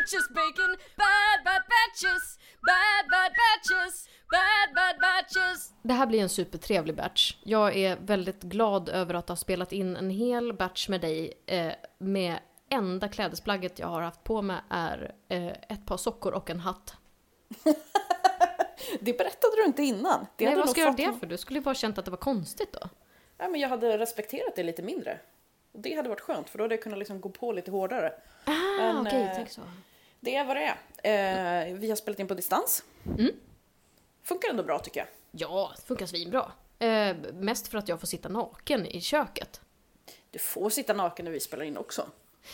sandwiches, 0.00 0.28
bacon, 0.28 0.76
bad 0.96 1.44
bad 1.44 1.62
batches, 1.68 2.38
bad 2.62 3.04
bad 3.10 3.32
batches, 3.40 4.08
bad 4.30 4.74
bad 4.74 4.96
batches. 5.00 5.72
Det 5.82 5.92
här 5.94 6.06
blir 6.06 6.22
en 6.22 6.28
supertrevlig 6.28 6.96
batch. 6.96 7.36
Jag 7.42 7.76
är 7.76 7.96
väldigt 7.96 8.42
glad 8.42 8.88
över 8.88 9.14
att 9.14 9.28
ha 9.28 9.36
spelat 9.36 9.72
in 9.72 9.96
en 9.96 10.10
hel 10.10 10.52
batch 10.52 10.88
med 10.88 11.00
dig 11.00 11.32
eh, 11.46 11.72
med 11.98 12.38
enda 12.68 13.08
klädesplagget 13.08 13.78
jag 13.78 13.86
har 13.86 14.02
haft 14.02 14.24
på 14.24 14.42
mig 14.42 14.56
är 14.70 15.14
eh, 15.28 15.46
ett 15.46 15.86
par 15.86 15.96
sockor 15.96 16.32
och 16.32 16.50
en 16.50 16.60
hatt. 16.60 16.94
Det 19.00 19.18
berättade 19.18 19.56
du 19.56 19.64
inte 19.64 19.82
innan. 19.82 20.26
Det 20.36 20.44
Nej, 20.44 20.56
vad 20.56 20.70
ska 20.70 20.80
jag 20.80 21.00
göra 21.00 21.12
det 21.12 21.18
för? 21.18 21.26
Du 21.26 21.36
skulle 21.36 21.58
ju 21.58 21.64
bara 21.64 21.74
känt 21.74 21.98
att 21.98 22.04
det 22.04 22.10
var 22.10 22.18
konstigt 22.18 22.72
då. 22.72 22.88
Ja, 23.38 23.48
men 23.48 23.60
jag 23.60 23.68
hade 23.68 23.98
respekterat 23.98 24.56
det 24.56 24.62
lite 24.62 24.82
mindre. 24.82 25.20
Det 25.72 25.94
hade 25.94 26.08
varit 26.08 26.20
skönt 26.20 26.50
för 26.50 26.58
då 26.58 26.64
hade 26.64 26.74
jag 26.74 26.82
kunnat 26.82 26.98
liksom 26.98 27.20
gå 27.20 27.28
på 27.28 27.52
lite 27.52 27.70
hårdare. 27.70 28.12
Ah, 28.44 28.52
Men, 28.78 29.06
okej, 29.06 29.22
eh, 29.22 29.30
tänk 29.34 29.50
så. 29.50 29.60
Det 30.20 30.36
är 30.36 30.44
vad 30.44 30.56
det 30.56 30.74
är. 31.02 31.68
Eh, 31.70 31.74
vi 31.74 31.88
har 31.88 31.96
spelat 31.96 32.20
in 32.20 32.28
på 32.28 32.34
distans. 32.34 32.84
Mm. 33.18 33.32
Funkar 34.22 34.48
ändå 34.50 34.62
bra 34.62 34.78
tycker 34.78 35.00
jag. 35.00 35.08
Ja, 35.30 35.72
det 35.76 35.82
funkar 35.82 36.06
svinbra. 36.06 36.52
Eh, 36.78 37.16
mest 37.32 37.68
för 37.68 37.78
att 37.78 37.88
jag 37.88 38.00
får 38.00 38.06
sitta 38.06 38.28
naken 38.28 38.86
i 38.86 39.00
köket. 39.00 39.60
Du 40.30 40.38
får 40.38 40.70
sitta 40.70 40.92
naken 40.92 41.24
när 41.24 41.32
vi 41.32 41.40
spelar 41.40 41.64
in 41.64 41.76
också. 41.76 42.06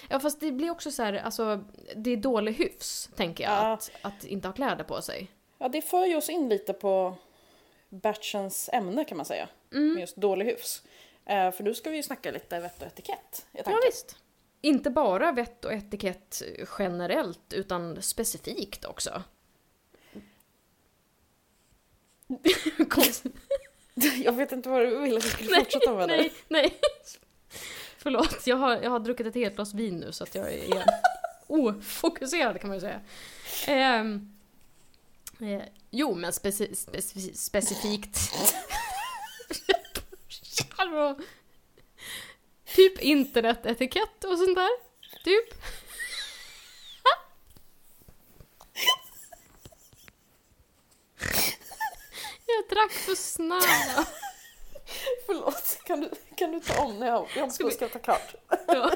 Ja, 0.08 0.20
fast 0.20 0.40
det 0.40 0.52
blir 0.52 0.70
också 0.70 0.90
så 0.90 1.02
här, 1.02 1.12
alltså, 1.14 1.64
det 1.96 2.10
är 2.10 2.16
dålig 2.16 2.52
hyfs, 2.52 3.10
tänker 3.16 3.44
jag, 3.44 3.52
Ja. 3.52 3.72
att, 3.72 3.90
att 4.02 4.24
inte 4.24 4.48
ha 4.48 4.52
kläder 4.52 4.84
på 4.84 5.02
sig. 5.02 5.30
Ja, 5.58 5.68
det 5.68 5.82
för 5.82 6.06
ju 6.06 6.16
oss 6.16 6.28
in 6.30 6.48
lite 6.48 6.72
på 6.72 7.14
batchens 7.88 8.70
ämne 8.72 9.04
kan 9.04 9.16
man 9.16 9.26
säga. 9.26 9.48
Mm. 9.72 9.92
Med 9.92 10.00
just 10.00 10.16
dålig 10.16 10.46
hyfs. 10.46 10.82
Eh, 11.24 11.50
för 11.50 11.64
nu 11.64 11.74
ska 11.74 11.90
vi 11.90 11.96
ju 11.96 12.02
snacka 12.02 12.30
lite 12.30 12.60
vett 12.60 12.80
och 12.82 12.86
etikett. 12.86 13.46
Ja, 13.52 13.78
visst. 13.86 14.16
Inte 14.66 14.90
bara 14.90 15.32
vett 15.32 15.64
och 15.64 15.72
etikett 15.72 16.42
generellt, 16.78 17.52
utan 17.52 18.02
specifikt 18.02 18.84
också. 18.84 19.22
Jag 24.24 24.32
vet 24.32 24.52
inte 24.52 24.68
vad 24.68 24.82
du 24.82 24.98
ville 24.98 25.18
att 25.18 25.24
vi 25.24 25.28
skulle 25.28 25.56
fortsätta 25.58 25.94
med 25.94 26.08
nej, 26.08 26.32
nej. 26.48 26.80
Förlåt, 27.98 28.46
jag 28.46 28.56
har, 28.56 28.76
jag 28.82 28.90
har 28.90 29.00
druckit 29.00 29.26
ett 29.26 29.34
helt 29.34 29.54
glas 29.54 29.74
vin 29.74 29.96
nu 29.96 30.12
så 30.12 30.24
att 30.24 30.34
jag 30.34 30.52
är 30.52 30.84
ofokuserad 31.46 32.60
kan 32.60 32.68
man 32.68 32.76
ju 32.76 32.80
säga. 32.80 33.00
Ehm, 33.66 34.36
eh, 35.40 35.62
jo, 35.90 36.14
men 36.14 36.32
speci 36.32 36.74
speci 36.74 37.34
specifikt... 37.34 38.18
Typ 42.76 43.02
internetetikett 43.02 44.24
och 44.24 44.38
sånt 44.38 44.54
där. 44.54 44.70
Typ. 45.24 45.54
Jag 52.46 52.68
drack 52.70 52.92
för 52.92 53.14
snabbt. 53.14 54.10
Förlåt, 55.26 55.78
kan 55.84 56.00
du, 56.00 56.10
kan 56.36 56.52
du 56.52 56.60
ta 56.60 56.84
om 56.84 56.98
när 56.98 57.06
jag, 57.06 57.28
jag 57.36 57.44
måste 57.44 57.70
skratta 57.70 57.98
klart? 57.98 58.34
Ja. 58.66 58.92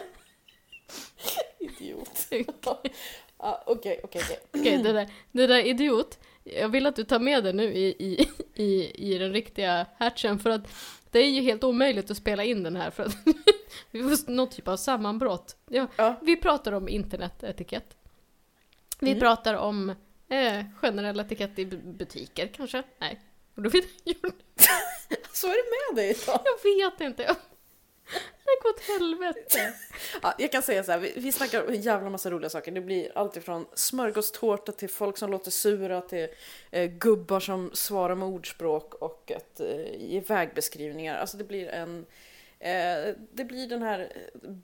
Idiot. 1.59 2.27
Ja, 3.39 3.63
Okej, 3.67 4.01
okej, 4.05 4.23
okej. 4.25 4.39
Okej, 4.53 4.79
det, 4.79 4.93
där, 4.93 5.11
det 5.33 5.47
där 5.47 5.67
idiot. 5.67 6.19
Jag 6.45 6.69
vill 6.69 6.87
att 6.87 6.97
du 6.97 7.05
tar 7.05 7.19
med 7.19 7.45
det 7.45 7.53
nu 7.53 7.75
i, 7.75 7.87
i, 7.99 8.29
i, 8.55 8.93
i 9.15 9.19
den 9.19 9.33
riktiga 9.33 9.87
hatchen 9.99 10.39
för 10.39 10.51
att 10.51 10.73
det 11.11 11.19
är 11.19 11.31
ju 11.31 11.41
helt 11.41 11.65
omöjligt 11.65 12.11
att 12.11 12.17
spela 12.17 12.45
in 12.45 12.63
den 12.63 12.77
här 12.77 12.91
för 12.91 13.03
att 13.03 13.17
vi 13.91 14.03
får 14.03 14.31
någon 14.31 14.51
typ 14.51 14.69
av 14.69 14.77
sammanbrott. 14.77 15.57
Ja, 15.69 15.87
Ja. 15.97 16.15
Vi 16.23 16.37
pratar 16.37 16.73
om 16.73 16.89
internetetikett. 16.89 17.97
Vi 19.01 19.09
Mm. 19.11 19.21
pratar 19.21 19.55
om 19.55 19.91
eh, 20.29 20.65
generell 20.83 21.21
etikett 21.21 21.59
i 21.59 21.65
bu- 21.65 21.93
butiker 21.97 22.47
kanske? 22.57 22.83
Nej. 22.99 23.21
Och 23.55 23.63
då 23.63 23.71
vet 23.71 23.85
jag, 24.05 24.17
Så 25.33 25.47
är 25.47 25.51
det 25.53 25.95
med 25.95 26.05
dig 26.05 26.11
idag. 26.23 26.41
jag 26.45 26.91
vet 26.91 27.01
inte. 27.01 27.37
Det 28.45 28.63
går 28.63 28.71
åt 28.71 28.81
helvete. 29.01 29.75
Ja, 30.23 30.35
jag 30.39 30.53
kan 30.53 30.63
säga 30.63 30.85
så 30.85 30.93
här, 30.93 30.99
vi, 30.99 31.13
vi 31.17 31.33
snackar 31.33 31.65
en 31.65 31.81
jävla 31.83 32.11
massa 32.11 32.31
roliga 32.31 32.51
saker. 32.51 32.73
Det 32.73 32.81
blir 32.81 33.19
allt 33.19 33.37
ifrån 33.37 33.67
smörgåstårta 33.75 34.73
till 34.73 34.89
folk 34.91 35.19
som 35.19 35.31
låter 35.31 35.51
sura 35.51 36.01
till 36.01 36.29
eh, 36.71 36.91
gubbar 36.91 37.41
som 37.41 37.71
svarar 37.75 38.15
med 38.15 38.29
ordspråk 38.29 38.95
och 38.95 39.33
att 39.37 39.61
eh, 39.61 39.95
ge 39.99 40.21
vägbeskrivningar. 40.21 41.19
Alltså 41.19 41.37
det 41.37 41.45
blir 41.45 41.69
en 41.69 42.07
det 43.33 43.45
blir 43.45 43.67
den 43.69 43.83
här 43.83 44.13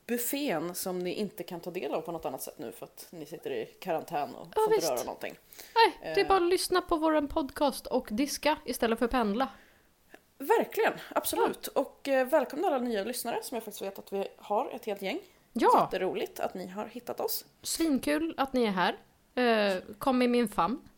buffén 0.07 0.75
som 0.75 0.99
ni 0.99 1.13
inte 1.15 1.43
kan 1.43 1.61
ta 1.61 1.71
del 1.71 1.95
av 1.95 2.01
på 2.01 2.13
något 2.13 2.25
annat 2.25 2.43
sätt 2.43 2.59
nu 2.59 2.73
för 2.73 2.85
att 2.87 3.07
ni 3.11 3.27
sitter 3.27 3.51
i 3.51 3.67
karantän 3.81 4.35
och 4.35 4.47
Ja, 4.47 4.53
får 4.55 4.65
inte 4.65 4.77
visst. 4.77 4.91
röra 4.91 5.03
någonting. 5.05 5.35
Nej, 5.75 6.15
det 6.15 6.21
är 6.21 6.25
bara 6.29 6.45
att 6.45 6.51
lyssna 6.51 6.81
på 6.81 6.97
vår 6.97 7.27
podcast 7.27 7.87
och 7.87 8.09
diska 8.11 8.59
istället 8.65 8.99
för 8.99 9.07
pendla. 9.07 9.49
Verkligen, 10.39 10.93
absolut. 11.15 11.67
Och 11.67 12.09
eh, 12.09 12.27
välkomna 12.27 12.67
alla 12.69 12.79
nya 12.79 13.05
lyssnare 13.05 13.39
som 13.43 13.55
jag 13.55 13.65
faktiskt 13.65 13.83
vet 13.83 13.99
att 13.99 14.13
vi 14.13 14.29
har 14.37 14.71
ett 14.71 14.85
helt 14.85 15.03
gäng. 15.03 15.19
Ja. 15.53 15.81
Jätteroligt 15.93 16.41
att 16.41 16.55
ni 16.55 16.67
har 16.67 16.87
hittat 16.87 17.21
oss. 17.21 17.45
Svinkul 17.63 18.35
att 18.37 18.53
ni 18.53 18.65
är 18.65 18.71
här. 18.71 18.97
Eh, 19.35 19.83
kom 19.99 20.23
i 20.23 20.29
min 20.29 20.49
famn. 20.49 20.89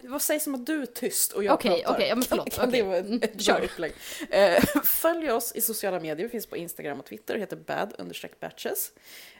Vad 0.00 0.22
sägs 0.22 0.46
om 0.46 0.54
att 0.54 0.66
du 0.66 0.82
är 0.82 0.86
tyst 0.86 1.32
och 1.32 1.44
jag 1.44 1.54
Okej, 1.54 1.70
pratar? 1.82 1.94
okej, 1.94 2.08
ja, 2.08 2.14
men 2.14 2.24
förlåt, 2.24 2.50
Kan 2.54 2.70
det 2.70 2.82
okej. 2.82 2.82
vara 2.82 2.96
ett, 2.98 3.06
Mm, 3.06 3.20
ett 3.22 3.32
bra 3.34 3.42
kör. 3.42 3.64
upplägg? 3.64 3.92
Eh, 4.30 4.62
följ 4.84 5.30
oss 5.30 5.52
i 5.54 5.60
sociala 5.60 6.00
medier, 6.00 6.26
vi 6.26 6.28
finns 6.30 6.46
på 6.46 6.56
Instagram 6.56 7.00
och 7.00 7.06
Twitter, 7.06 7.38
heter 7.38 7.56
bad-batches. 7.56 8.92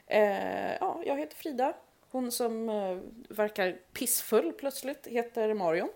Eh, 0.07 0.73
ja, 0.79 1.03
jag 1.05 1.17
heter 1.17 1.35
Frida. 1.35 1.73
Hon 2.11 2.31
som 2.31 2.69
eh, 2.69 2.97
verkar 3.35 3.71
pissfull 3.93 4.53
plötsligt 4.53 5.07
heter 5.07 5.53
Marion. 5.53 5.89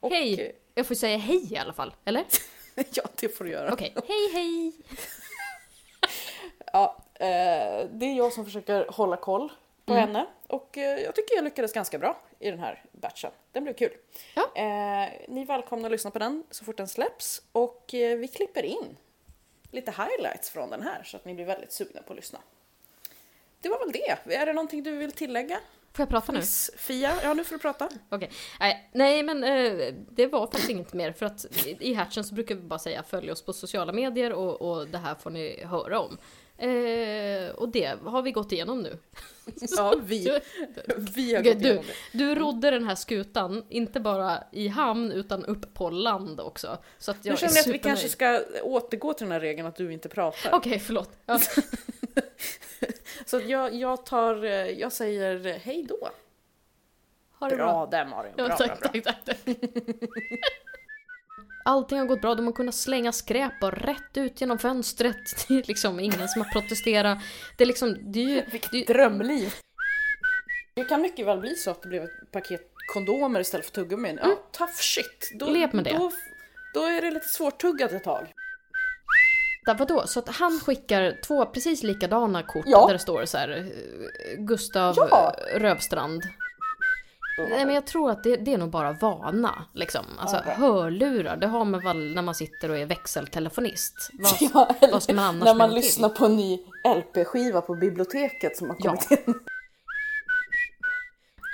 Och, 0.00 0.10
Hej! 0.12 0.56
Jag 0.74 0.86
får 0.86 0.94
säga 0.94 1.16
hej 1.16 1.52
i 1.52 1.56
alla 1.56 1.72
fall, 1.72 1.94
eller? 2.04 2.24
ja, 2.92 3.02
det 3.20 3.28
får 3.28 3.44
du 3.44 3.50
göra. 3.50 3.72
Okej, 3.72 3.94
hej 4.08 4.30
hej! 4.32 4.72
Ja, 6.72 7.02
det 7.92 8.06
är 8.06 8.16
jag 8.16 8.32
som 8.32 8.44
försöker 8.44 8.86
hålla 8.88 9.16
koll 9.16 9.52
på 9.84 9.92
Mm. 9.92 10.06
henne 10.06 10.26
och 10.46 10.70
jag 10.76 11.14
tycker 11.14 11.34
jag 11.34 11.44
lyckades 11.44 11.72
ganska 11.72 11.98
bra 11.98 12.20
i 12.38 12.50
den 12.50 12.58
här 12.60 12.82
batchen. 13.04 13.30
Den 13.52 13.64
blev 13.64 13.74
kul. 13.74 13.92
Ja. 14.34 14.42
Eh, 14.42 15.12
ni 15.28 15.40
är 15.40 15.46
välkomna 15.46 15.86
att 15.86 15.92
lyssna 15.92 16.10
på 16.10 16.18
den 16.18 16.44
så 16.50 16.64
fort 16.64 16.76
den 16.76 16.88
släpps 16.88 17.42
och 17.52 17.94
eh, 17.94 18.18
vi 18.18 18.28
klipper 18.28 18.62
in 18.62 18.96
lite 19.70 19.90
highlights 19.90 20.50
från 20.50 20.70
den 20.70 20.82
här 20.82 21.02
så 21.04 21.16
att 21.16 21.24
ni 21.24 21.34
blir 21.34 21.44
väldigt 21.44 21.72
sugna 21.72 22.02
på 22.02 22.12
att 22.12 22.16
lyssna. 22.16 22.38
Det 23.60 23.68
var 23.68 23.78
väl 23.78 23.92
det. 23.92 24.34
Är 24.34 24.46
det 24.46 24.52
någonting 24.52 24.82
du 24.82 24.96
vill 24.96 25.12
tillägga? 25.12 25.60
Får 25.92 26.02
jag 26.02 26.08
prata 26.08 26.32
nu? 26.32 26.42
Fia? 26.76 27.12
Ja, 27.22 27.34
nu 27.34 27.44
får 27.44 27.54
du 27.54 27.58
prata. 27.58 27.88
Okej. 28.08 28.30
Nej, 28.60 28.90
nej, 28.92 29.22
men 29.22 29.44
eh, 29.44 29.94
det 30.10 30.26
var 30.26 30.40
faktiskt 30.40 30.70
inget 30.70 30.92
mer 30.92 31.12
för 31.12 31.26
att 31.26 31.44
i, 31.66 31.76
i 31.80 31.94
Hatchen 31.94 32.24
så 32.24 32.34
brukar 32.34 32.54
vi 32.54 32.60
bara 32.60 32.78
säga 32.78 33.02
följ 33.02 33.30
oss 33.30 33.42
på 33.42 33.52
sociala 33.52 33.92
medier 33.92 34.32
och, 34.32 34.62
och 34.62 34.88
det 34.88 34.98
här 34.98 35.14
får 35.14 35.30
ni 35.30 35.64
höra 35.64 36.00
om. 36.00 36.18
Och 37.54 37.68
det 37.68 37.98
har 38.04 38.22
vi 38.22 38.32
gått 38.32 38.52
igenom 38.52 38.82
nu. 38.82 38.98
Ja, 39.76 39.94
vi, 40.04 40.40
vi 41.14 41.34
har 41.34 41.42
gått 41.42 41.58
du- 41.60 41.66
igenom 41.68 41.84
det. 42.12 42.18
du 42.18 42.34
rodde 42.34 42.70
den 42.70 42.84
här 42.88 42.94
skutan, 42.94 43.64
inte 43.68 44.00
bara 44.00 44.38
i 44.52 44.68
hamn 44.68 45.12
utan 45.12 45.44
upp 45.44 45.74
på 45.74 45.90
land 45.90 46.40
också. 46.40 46.78
Så 46.98 47.10
att 47.10 47.24
jag 47.24 47.32
Nu 47.32 47.36
känner 47.36 47.54
jag 47.54 47.60
att 47.60 47.66
vi 47.66 47.78
kanske 47.78 48.08
ska 48.08 48.42
återgå 48.62 49.12
till 49.14 49.24
den 49.24 49.32
här 49.32 49.40
regeln 49.40 49.68
att 49.68 49.76
du 49.76 49.92
inte 49.92 50.08
pratar. 50.08 50.52
Okej, 50.54 50.78
förlåt. 50.78 51.10
Ja. 51.26 51.38
Så 53.26 53.40
jag, 53.46 53.74
jag 53.74 54.06
tar, 54.06 54.44
eh, 54.44 54.50
jag 54.52 54.92
säger 54.92 55.58
hej 55.58 55.86
då. 55.88 56.08
Ha 57.38 57.48
det 57.48 57.56
bra. 57.56 57.66
Bra 57.66 57.86
där 57.86 58.06
Mario. 58.06 58.32
Ja, 58.36 58.46
Bra, 58.46 58.56
tack, 58.56 58.80
bra, 58.80 58.90
bra. 58.92 59.00
tack, 59.02 59.24
tack, 59.24 59.44
tack. 59.44 59.56
Allting 61.64 61.98
har 61.98 62.06
gått 62.06 62.20
bra, 62.20 62.34
de 62.34 62.46
har 62.46 62.52
kunnat 62.52 62.74
slänga 62.74 63.12
skräp 63.12 63.62
och 63.62 63.72
rätt 63.72 64.16
ut 64.16 64.40
genom 64.40 64.58
fönstret. 64.58 65.16
Det 65.48 65.54
är 65.54 65.62
liksom 65.68 66.00
ingen 66.00 66.28
som 66.28 66.42
har 66.42 66.52
protesterat. 66.52 67.18
Det 67.58 67.64
är 67.64 67.66
liksom, 67.68 68.12
det 68.12 68.18
är 68.18 68.28
ju... 68.28 68.42
Det 68.72 68.78
är, 68.82 68.86
Drömliv. 68.86 69.54
Det 70.74 70.84
kan 70.84 71.02
mycket 71.02 71.26
väl 71.26 71.38
bli 71.38 71.54
så 71.54 71.70
att 71.70 71.82
det 71.82 71.88
blev 71.88 72.02
ett 72.02 72.32
paket 72.32 72.70
kondomer 72.92 73.40
istället 73.40 73.66
för 73.66 73.72
tuggummin. 73.72 74.18
Ja, 74.22 74.38
tough 74.52 74.72
shit. 74.72 75.30
Då, 75.34 75.50
Lev 75.50 75.74
med 75.74 75.84
det. 75.84 75.92
Då, 75.98 76.12
då 76.74 76.80
är 76.84 77.02
det 77.02 77.10
lite 77.10 77.28
svårtuggat 77.28 77.92
ett 77.92 78.04
tag. 78.04 78.32
Vadå? 79.66 80.06
Så 80.06 80.18
att 80.18 80.28
han 80.28 80.60
skickar 80.60 81.18
två 81.26 81.46
precis 81.46 81.82
likadana 81.82 82.42
kort 82.42 82.64
Ja. 82.66 82.86
där 82.86 82.92
det 82.92 82.98
står 82.98 83.24
så 83.24 83.38
här 83.38 83.48
eh, 83.48 83.64
Gustav 84.38 84.94
Ja. 84.96 85.34
Rövstrand. 85.54 86.22
Nej 87.38 87.64
men 87.64 87.74
jag 87.74 87.86
tror 87.86 88.10
att 88.10 88.22
det, 88.22 88.36
det 88.36 88.52
är 88.52 88.58
nog 88.58 88.70
bara 88.70 88.92
vana 88.92 89.64
liksom. 89.74 90.04
Alltså 90.18 90.36
Okej. 90.36 90.52
hörlurar, 90.54 91.36
det 91.36 91.46
har 91.46 91.64
man 91.64 91.80
väl 91.84 92.14
när 92.14 92.22
man 92.22 92.34
sitter 92.34 92.70
och 92.70 92.78
är 92.78 92.86
växeltelefonist. 92.86 94.10
Vad, 94.12 94.32
Ja, 94.54 94.74
vad 94.92 95.02
ska 95.02 95.12
man 95.14 95.24
annars 95.24 95.44
när 95.44 95.54
man 95.54 95.68
det 95.70 95.74
till? 95.74 95.82
lyssnar 95.84 96.08
på 96.08 96.26
en 96.26 96.36
ny 96.36 96.58
LP-skiva 96.96 97.60
på 97.60 97.74
biblioteket 97.74 98.56
som 98.56 98.68
har 98.70 98.76
Ja. 98.80 98.90
kommit 98.90 99.10
in. 99.26 99.34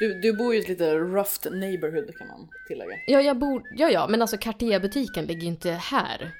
Du, 0.00 0.20
du 0.20 0.32
bor 0.32 0.54
ju 0.54 0.60
i 0.60 0.62
ett 0.62 0.68
lite 0.68 0.94
rough 0.98 1.50
neighborhood 1.50 2.16
kan 2.18 2.26
man 2.28 2.48
tillägga. 2.68 2.90
Ja, 3.06 3.20
jag 3.20 3.38
bor, 3.38 3.62
ja, 3.76 3.90
ja, 3.90 4.08
men 4.08 4.22
alltså 4.22 4.36
Cartier-butiken 4.36 5.24
ligger 5.26 5.42
ju 5.42 5.48
inte 5.48 5.70
här. 5.70 6.30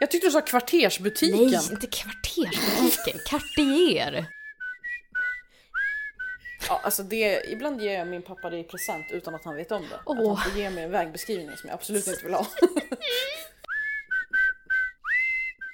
Jag 0.00 0.10
tyckte 0.10 0.26
du 0.26 0.30
sa 0.30 0.40
kvartersbutiken. 0.40 1.38
Nej, 1.38 1.68
inte 1.72 1.86
kvartersbutiken. 1.86 3.20
Cartier! 3.30 4.26
Ja, 6.70 6.80
alltså 6.84 7.02
det, 7.02 7.50
ibland 7.52 7.80
ger 7.80 7.98
jag 7.98 8.08
min 8.08 8.22
pappa 8.22 8.50
det 8.50 8.58
i 8.58 8.64
present 8.64 9.06
utan 9.10 9.34
att 9.34 9.44
han 9.44 9.56
vet 9.56 9.72
om 9.72 9.82
det. 9.90 9.96
Att 9.96 10.02
Åh. 10.06 10.34
han 10.36 10.50
får 10.50 10.60
ge 10.60 10.70
mig 10.70 10.84
en 10.84 10.90
vägbeskrivning 10.90 11.56
som 11.56 11.68
jag 11.68 11.74
absolut 11.74 12.06
inte 12.06 12.24
vill 12.24 12.34
ha. 12.34 12.46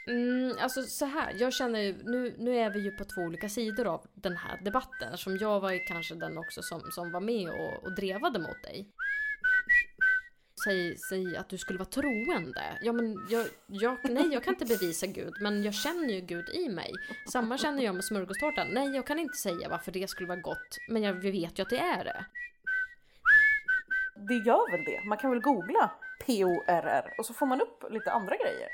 Mm, 0.08 0.56
alltså 0.60 0.82
så 0.82 1.04
här, 1.04 1.34
jag 1.38 1.52
känner 1.52 1.80
ju, 1.80 1.96
nu, 2.04 2.34
nu 2.38 2.58
är 2.58 2.70
vi 2.70 2.80
ju 2.80 2.90
på 2.90 3.04
två 3.04 3.20
olika 3.20 3.48
sidor 3.48 3.86
av 3.86 4.06
den 4.14 4.36
här 4.36 4.60
debatten. 4.64 5.08
Eftersom 5.12 5.36
jag 5.36 5.60
var 5.60 5.70
ju 5.70 5.78
kanske 5.78 6.14
den 6.14 6.38
också 6.38 6.62
som, 6.62 6.80
som 6.90 7.12
var 7.12 7.20
med 7.20 7.48
och, 7.48 7.84
och 7.84 7.94
drevade 7.94 8.38
mot 8.38 8.62
dig. 8.62 8.88
Säg, 10.66 10.96
säg 10.98 11.36
att 11.36 11.48
du 11.48 11.58
skulle 11.58 11.78
vara 11.78 11.88
troende. 11.88 12.78
Ja 12.82 12.92
men 12.92 13.26
jag, 13.30 13.46
jag, 13.66 13.98
nej 14.02 14.28
jag 14.32 14.44
kan 14.44 14.54
inte 14.54 14.64
bevisa 14.64 15.06
Gud, 15.06 15.34
men 15.40 15.62
jag 15.62 15.74
känner 15.74 16.08
ju 16.14 16.20
Gud 16.20 16.48
i 16.48 16.68
mig. 16.68 16.92
Samma 17.32 17.58
känner 17.58 17.84
jag 17.84 17.94
med 17.94 18.04
smörgåstårtan. 18.04 18.68
Nej 18.70 18.88
jag 18.88 19.06
kan 19.06 19.18
inte 19.18 19.36
säga 19.36 19.68
varför 19.68 19.92
det 19.92 20.10
skulle 20.10 20.28
vara 20.28 20.40
gott, 20.40 20.78
men 20.88 21.02
jag 21.02 21.12
vet 21.12 21.58
ju 21.58 21.62
att 21.62 21.70
det 21.70 21.78
är 21.78 22.04
det. 22.04 22.24
Det 24.28 24.34
gör 24.34 24.70
väl 24.70 24.84
det? 24.84 25.08
Man 25.08 25.18
kan 25.18 25.30
väl 25.30 25.40
googla 25.40 25.90
P-O-R-R 26.26 27.14
och 27.18 27.26
så 27.26 27.34
får 27.34 27.46
man 27.46 27.60
upp 27.60 27.84
lite 27.90 28.12
andra 28.12 28.36
grejer. 28.36 28.68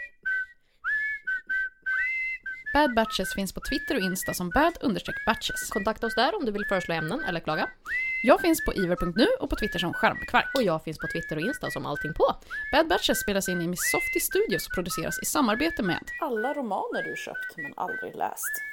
Bad 2.75 2.95
Batches 2.95 3.35
finns 3.35 3.53
på 3.55 3.61
Twitter 3.61 3.95
och 3.95 4.01
Insta 4.01 4.35
som 4.35 4.51
bad-batches. 4.51 5.71
Kontakta 5.71 6.07
oss 6.07 6.15
där 6.15 6.37
om 6.37 6.45
du 6.45 6.53
vill 6.53 6.65
föreslå 6.69 6.95
ämnen 6.95 7.25
eller 7.25 7.41
klaga. 7.41 7.69
Jag 8.25 8.41
finns 8.41 8.65
på 8.65 8.75
iver.nu 8.75 9.27
och 9.41 9.51
på 9.51 9.57
Twitter 9.57 9.79
som 9.79 9.93
Charmkvark. 9.95 10.51
Och 10.55 10.63
jag 10.63 10.85
finns 10.85 10.99
på 10.99 11.07
Twitter 11.07 11.37
och 11.37 11.43
Insta 11.43 11.71
som 11.71 11.87
allting 11.87 12.15
på. 12.15 12.27
Bad 12.73 12.89
Batches 12.89 13.21
spelas 13.21 13.49
in 13.49 13.63
i 13.63 13.69
Miss 13.69 13.91
Softy 13.93 14.21
Studios 14.21 14.67
och 14.67 14.75
produceras 14.75 15.23
i 15.23 15.25
samarbete 15.25 15.83
med 15.83 16.05
Alla 16.21 16.55
romaner 16.55 17.03
du 17.03 17.17
köpt 17.17 17.57
men 17.57 17.73
aldrig 17.77 18.17
läst. 18.17 18.72